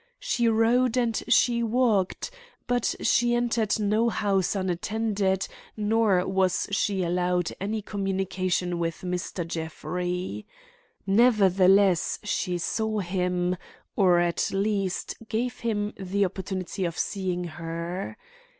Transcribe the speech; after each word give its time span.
She 0.17 0.47
rode 0.47 0.97
and 0.97 1.15
she 1.27 1.61
walked, 1.61 2.31
but 2.65 2.95
she 3.03 3.35
entered 3.35 3.79
no 3.79 4.09
house 4.09 4.55
unattended 4.55 5.47
nor 5.77 6.25
was 6.25 6.67
she 6.71 7.03
allowed 7.03 7.51
any 7.61 7.83
communication 7.83 8.79
with 8.79 9.01
Mr. 9.01 9.47
Jeffrey. 9.47 10.47
Nevertheless 11.05 12.17
she 12.23 12.57
saw 12.57 12.97
him, 13.01 13.55
or 13.95 14.17
at 14.17 14.49
least 14.51 15.17
gave 15.29 15.59
him 15.59 15.93
the 15.99 16.25
opportunity 16.25 16.83
of 16.83 16.97
seeing 16.97 17.43
her. 17.43 18.17